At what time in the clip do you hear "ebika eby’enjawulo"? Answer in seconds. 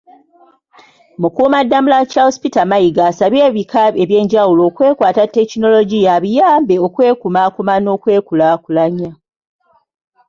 3.49-4.61